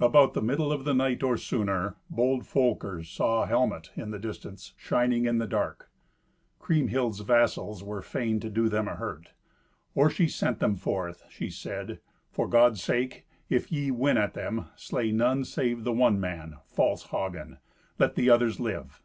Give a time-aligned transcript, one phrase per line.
[0.00, 4.18] About the middle of the night, or sooner, bold Folker saw a helmet in the
[4.18, 5.90] distance, shining in the dark.
[6.58, 9.32] Kriemhild's vassals were fain to do them a hurt.
[9.94, 12.00] Or she sent them forth, she said,
[12.30, 17.08] "For God's sake, if ye win at them, slay none save the one man, false
[17.08, 17.58] Hagen;
[17.98, 19.02] let the others live."